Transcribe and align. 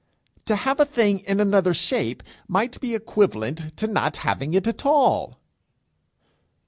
'To 0.47 0.55
have 0.55 0.79
a 0.79 0.85
thing 0.85 1.19
in 1.27 1.39
another 1.39 1.75
shape, 1.75 2.23
might 2.47 2.81
be 2.81 2.95
equivalent 2.95 3.77
to 3.77 3.85
not 3.85 4.17
having 4.17 4.55
it 4.55 4.65
at 4.65 4.83
all.' 4.83 5.37